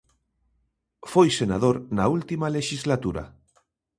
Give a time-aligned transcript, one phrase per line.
[1.11, 3.23] Foi senador na última lexislatura.